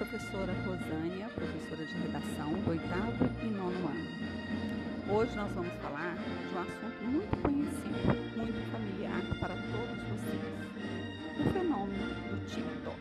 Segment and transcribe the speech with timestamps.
[0.00, 5.14] professora Rosânia, professora de redação do oitavo e nono ano.
[5.14, 10.42] Hoje nós vamos falar de um assunto muito conhecido, muito familiar para todos vocês:
[11.38, 12.98] o fenômeno do TikTok.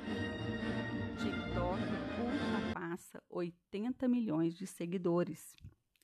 [1.24, 1.82] TikTok
[2.22, 5.56] ultrapassa 80 milhões de seguidores.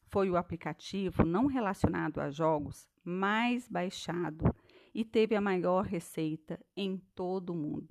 [0.07, 4.45] Foi o aplicativo não relacionado a jogos mais baixado
[4.93, 7.87] e teve a maior receita em todo o mundo.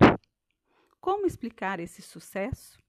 [0.99, 2.83] Como explicar esse sucesso?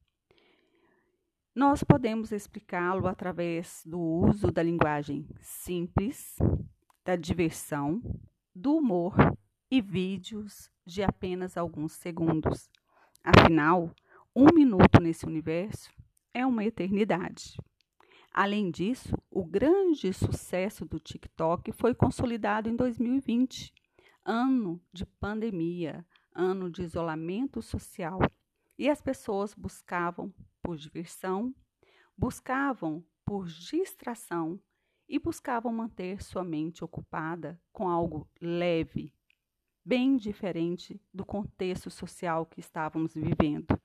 [1.56, 6.36] Nós podemos explicá-lo através do uso da linguagem simples,
[7.02, 8.02] da diversão,
[8.54, 9.14] do humor
[9.70, 12.68] e vídeos de apenas alguns segundos.
[13.24, 13.90] Afinal,
[14.34, 15.90] um minuto nesse universo
[16.34, 17.56] é uma eternidade.
[18.30, 23.72] Além disso, o grande sucesso do TikTok foi consolidado em 2020,
[24.22, 28.20] ano de pandemia, ano de isolamento social
[28.78, 30.30] e as pessoas buscavam
[30.66, 31.54] por diversão,
[32.18, 34.60] buscavam por distração
[35.08, 39.14] e buscavam manter sua mente ocupada com algo leve,
[39.84, 43.80] bem diferente do contexto social que estávamos vivendo.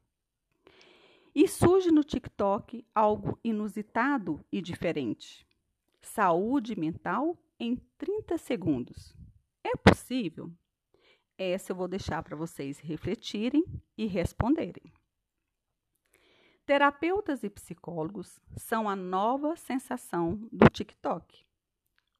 [1.35, 5.47] E surge no TikTok algo inusitado e diferente:
[6.01, 9.15] saúde mental em 30 segundos.
[9.63, 10.51] É possível?
[11.37, 13.63] Essa eu vou deixar para vocês refletirem
[13.95, 14.91] e responderem.
[16.71, 21.45] Terapeutas e psicólogos são a nova sensação do TikTok.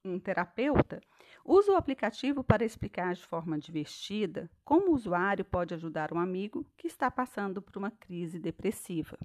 [0.04, 1.00] Um terapeuta
[1.42, 6.66] usa o aplicativo para explicar de forma divertida como o usuário pode ajudar um amigo
[6.76, 9.18] que está passando por uma crise depressiva.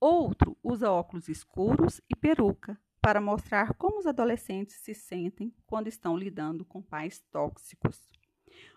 [0.00, 6.16] Outro usa óculos escuros e peruca para mostrar como os adolescentes se sentem quando estão
[6.16, 8.10] lidando com pais tóxicos.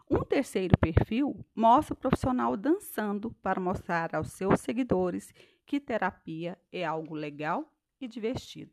[0.10, 5.34] Um terceiro perfil mostra o profissional dançando para mostrar aos seus seguidores
[5.66, 8.72] que terapia é algo legal e divertido.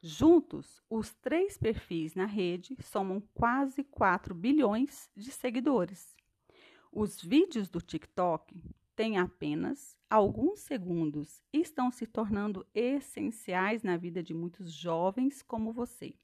[0.00, 6.14] Juntos, os três perfis na rede somam quase 4 bilhões de seguidores.
[6.92, 8.62] Os vídeos do TikTok
[8.94, 15.72] têm apenas alguns segundos e estão se tornando essenciais na vida de muitos jovens como
[15.72, 16.14] você.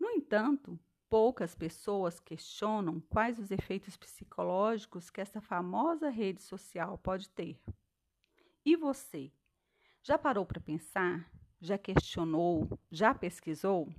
[0.00, 0.78] No entanto,
[1.12, 7.60] Poucas pessoas questionam quais os efeitos psicológicos que essa famosa rede social pode ter.
[8.64, 9.30] E você?
[10.02, 11.30] Já parou para pensar?
[11.60, 12.66] Já questionou?
[12.90, 13.92] Já pesquisou?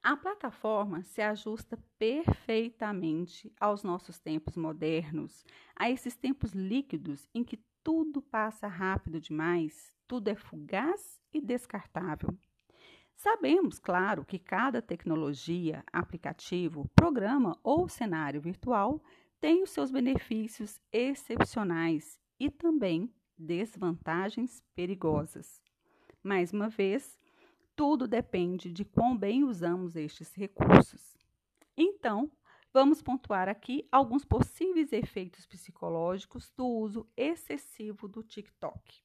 [0.00, 5.44] A plataforma se ajusta perfeitamente aos nossos tempos modernos,
[5.74, 12.38] a esses tempos líquidos em que tudo passa rápido demais, tudo é fugaz e descartável.
[13.22, 18.98] Sabemos, claro, que cada tecnologia, aplicativo, programa ou cenário virtual
[19.38, 25.60] tem os seus benefícios excepcionais e também desvantagens perigosas.
[26.22, 27.18] Mais uma vez,
[27.76, 31.14] tudo depende de quão bem usamos estes recursos.
[31.76, 32.32] Então,
[32.72, 39.02] vamos pontuar aqui alguns possíveis efeitos psicológicos do uso excessivo do TikTok.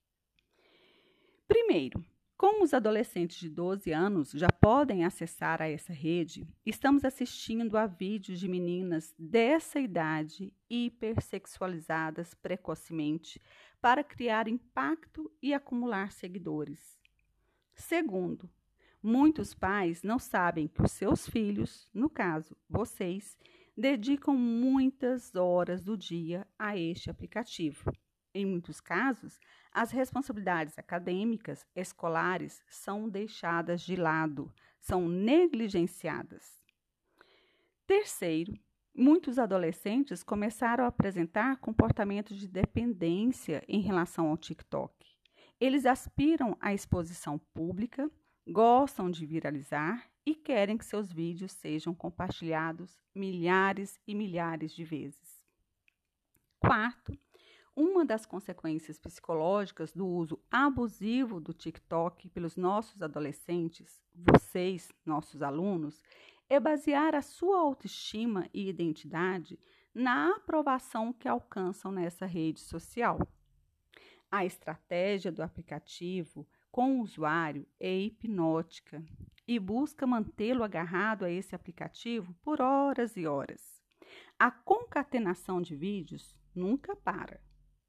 [1.50, 2.02] Primeiro,
[2.38, 7.86] como os adolescentes de 12 anos já podem acessar a essa rede, estamos assistindo a
[7.86, 13.42] vídeos de meninas dessa idade hipersexualizadas precocemente
[13.80, 17.00] para criar impacto e acumular seguidores.
[17.74, 18.50] Segundo,
[19.02, 23.38] muitos pais não sabem que os seus filhos, no caso vocês,
[23.78, 27.94] dedicam muitas horas do dia a este aplicativo.
[28.34, 29.40] Em muitos casos,
[29.76, 34.50] as responsabilidades acadêmicas, escolares, são deixadas de lado,
[34.80, 36.64] são negligenciadas.
[37.86, 38.58] Terceiro,
[38.96, 44.94] muitos adolescentes começaram a apresentar comportamentos de dependência em relação ao TikTok.
[45.60, 48.10] Eles aspiram à exposição pública,
[48.48, 55.46] gostam de viralizar e querem que seus vídeos sejam compartilhados milhares e milhares de vezes.
[56.60, 57.20] Quarto,
[57.76, 66.02] uma das consequências psicológicas do uso abusivo do TikTok pelos nossos adolescentes, vocês, nossos alunos,
[66.50, 69.60] é basear a sua autoestima e identidade
[69.94, 73.20] na aprovação que alcançam nessa rede social.
[74.32, 79.04] A estratégia do aplicativo com o usuário é hipnótica
[79.48, 83.82] e busca mantê-lo agarrado a esse aplicativo por horas e horas.
[84.38, 87.45] A concatenação de vídeos nunca para.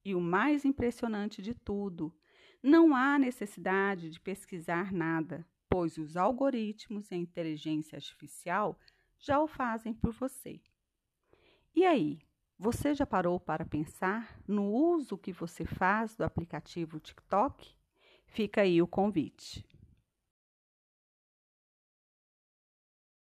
[0.07, 2.15] E o mais impressionante de tudo,
[2.63, 8.79] não há necessidade de pesquisar nada, pois os algoritmos e a inteligência artificial
[9.19, 10.61] já o fazem por você.
[11.75, 12.21] E aí,
[12.59, 17.77] Você já parou para pensar no uso que você faz do aplicativo TikTok?
[18.27, 19.63] Fica aí o convite.